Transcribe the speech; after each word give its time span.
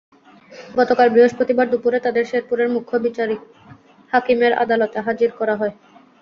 গতকাল 0.75 1.07
বৃহস্পতিবার 1.09 1.67
দুপুরে 1.69 1.97
তাঁদের 2.01 2.25
শেরপুরের 2.25 2.69
মুখ্য 2.75 2.93
বিচারিক 3.05 3.41
হাকিমের 4.13 4.53
আদালতে 4.63 4.97
হাজির 5.07 5.29
করা 5.39 5.55
হয়। 5.55 5.73